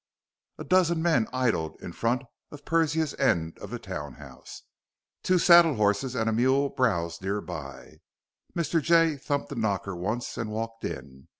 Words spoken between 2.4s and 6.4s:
of Persia's end of the townhouse. Two saddlehorses and a